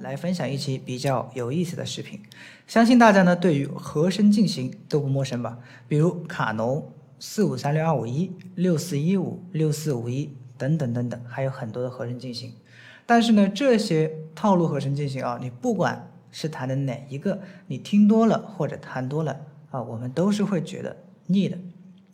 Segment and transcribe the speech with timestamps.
[0.00, 2.20] 来分享一期比较有意思的视频。
[2.66, 5.58] 相信大家呢对于和声进行都不陌生吧？
[5.88, 12.52] 比如卡农四五三六二五一、六四一五、六四五一等等等等，还有很多的和声进行。
[13.06, 19.40] 但是呢，这些套路和声进行啊，你不管是弹的哪一个，你听多了或者弹多了
[19.70, 20.96] 啊，我们都是会觉得
[21.26, 21.58] 腻的，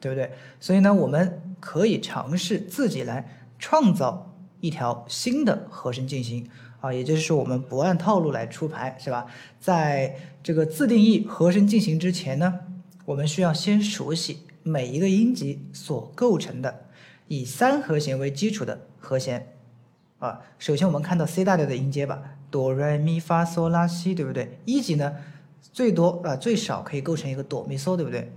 [0.00, 0.30] 对不对？
[0.60, 4.33] 所以呢，我们可以尝试自己来创造。
[4.64, 6.48] 一条新的和声进行
[6.80, 9.26] 啊，也就是说我们不按套路来出牌，是吧？
[9.60, 12.60] 在这个自定义和声进行之前呢，
[13.04, 16.86] 我们需要先熟悉每一个音级所构成的
[17.28, 19.52] 以三和弦为基础的和弦
[20.18, 20.40] 啊。
[20.58, 24.58] 首先我们看到 C 大调的音阶吧，哆来咪发嗦拉西，对不对？
[24.64, 25.12] 一级呢，
[25.60, 28.32] 最多啊最少可以构成一个哆咪嗦，对不对？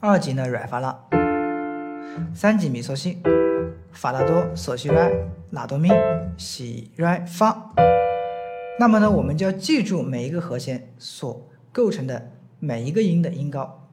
[0.00, 0.98] 二级呢，软发拉，
[2.34, 3.18] 三级咪嗦西。
[3.92, 5.10] 法拉多、索西来、
[5.50, 5.88] 拉多咪、
[6.36, 7.72] 西来发。
[8.78, 13.88] 那么呢，我们就要记住每一个和弦所构成的每一个音的音高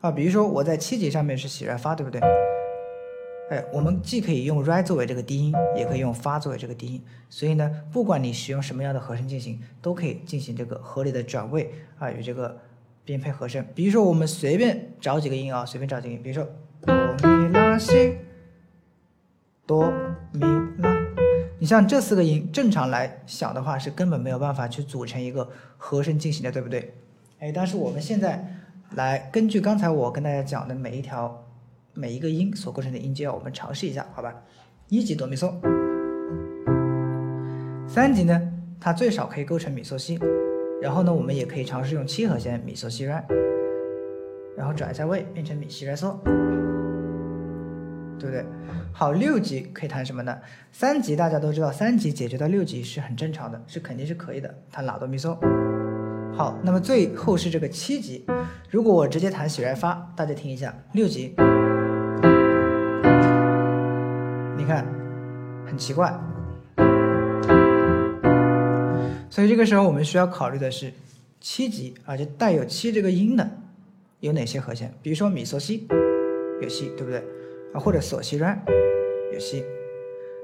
[0.00, 0.10] 啊。
[0.10, 2.20] 比如说我在七级上面是西来发，对不对？
[3.50, 7.02] 哎，我们既可以用 re 作为这个低音，也可以用发作为这个低音。
[7.30, 12.58] 所以呢，不管你使用什么样的和声进行，都可以进行这个合理的转位啊，与这个
[13.04, 13.64] 编配和声。
[13.74, 16.46] 比如说我们随便找几个音啊，随便找几个音，比如说
[16.80, 18.16] 哆咪拉西。
[19.68, 19.92] 哆
[20.32, 20.40] 咪
[20.78, 20.96] 拉，
[21.58, 26.94] 你像这四个音，正常来想的话是根本没有办法去组成一个和声进行的，对不对？
[27.38, 28.50] 哎，但是我们现在
[28.94, 31.44] 来根据刚才我跟大家讲的每一条
[31.92, 34.34] 每一个音所构成的音阶，我们尝试一下，好吧？
[34.88, 35.52] 一级哆咪嗦，
[37.86, 38.40] 三级呢，
[38.80, 40.18] 它最少可以构成咪嗦西，
[40.80, 43.22] 然后呢，我们也可以尝试用七和弦咪嗦西来，
[44.56, 46.16] 然后转一下位变成咪西来嗦。
[48.18, 48.44] 对不对？
[48.92, 50.36] 好，六级可以弹什么呢？
[50.72, 55.36] 三级大家都知道，三级解决到六级是很正常的，是肯定是可以的，弹拉哆咪嗦。
[56.34, 58.24] 好，那么最后是这个七级，
[58.70, 61.34] 如果我直接弹喜来发，大家听一下，六级，
[64.56, 64.86] 你看
[65.66, 66.12] 很奇怪，
[69.30, 70.92] 所以这个时候我们需要考虑的是
[71.40, 73.48] 七级啊，就带有七这个音的
[74.20, 74.92] 有哪些和弦？
[75.02, 75.88] 比如说咪嗦西
[76.60, 77.24] 有西，对不对？
[77.74, 78.60] 啊，或者索西软
[79.32, 79.64] 有西，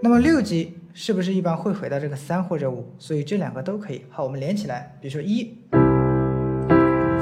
[0.03, 2.93] 那么六级是不是一般会回到这个三或者五？
[2.99, 4.05] 所以这两个都可以。
[4.11, 5.59] 好，我们连起来，比如说一、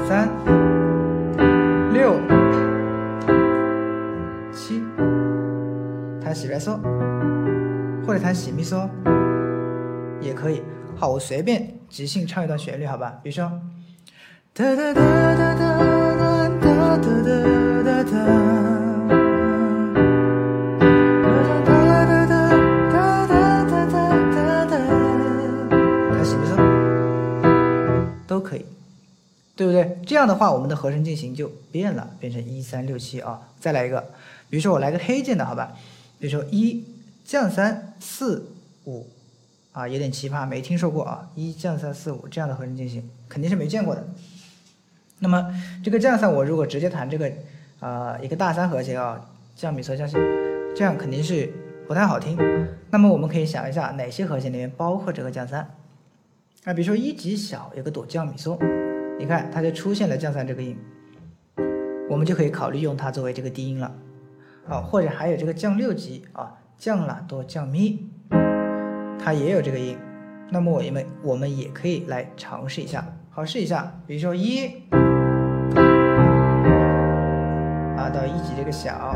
[0.07, 0.29] 三、
[1.93, 2.19] 六、
[4.51, 4.83] 七，
[6.21, 6.79] 弹西来嗦，
[8.05, 8.89] 或者弹西咪嗦
[10.21, 10.61] 也可以。
[10.95, 13.19] 好，我随便即兴唱一段旋律，好吧？
[13.23, 13.51] 比如说，
[14.53, 16.02] 哒哒哒哒哒哒
[29.55, 29.99] 对不对？
[30.05, 33.49] 这样的话，我们的和声进行就变了，变成一三六七啊。
[33.59, 34.01] 再来一个，
[34.49, 35.73] 比如说我来个黑键的好吧？
[36.19, 36.83] 比如说一
[37.23, 38.49] 降三四
[38.85, 39.07] 五
[39.71, 41.29] 啊，有点奇葩，没听说过啊。
[41.35, 44.03] 一降三四五这样的和声进行肯定是没见过的。
[45.19, 45.53] 那么
[45.83, 47.31] 这个降三，我如果直接弹这个
[47.79, 49.23] 啊一个大三和弦啊，
[49.55, 50.15] 降咪嗦降西，
[50.75, 51.53] 这样肯定是
[51.87, 52.37] 不太好听。
[52.89, 55.61] 那么我们可以想一下，哪些和弦里面包括这个降三？
[56.63, 58.57] 啊，比如说一级小有个哆降咪嗦。
[59.19, 60.77] 你看，它就出现了降三这个音，
[62.09, 63.89] 我们就可以考虑用它作为这个低音了，
[64.67, 68.09] 好，或者还有这个降六级啊，降啦哆降咪，
[69.17, 69.97] 它也有这个音，
[70.49, 74.65] 那么我们我们也可以来尝试一下，好试一下，比如说一，
[77.95, 79.15] 啊到一级这个小，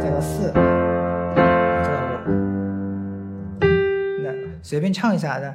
[0.00, 1.42] 再到四，再
[1.84, 2.32] 到五，
[3.60, 5.54] 那随便唱一下的，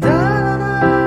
[0.00, 1.01] 哒哒哒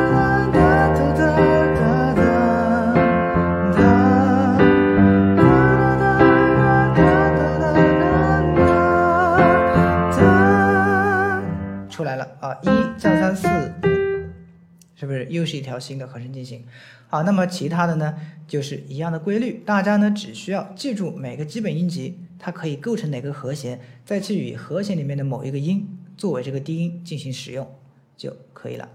[14.96, 16.66] 是不是又是一条新的和声进行？
[17.08, 18.16] 好，那么其他的呢，
[18.47, 25.88] 就是一样的规律，大家呢只需要记住每个基本音级它可以构成哪个和弦，再去与和弦里面的某一个音
[26.18, 27.70] 作为这个低音进行使用
[28.18, 28.90] 就可以了，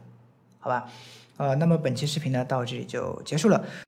[0.59, 0.91] 好吧？
[1.37, 3.65] 呃，那么本期视频呢到这里就结束了。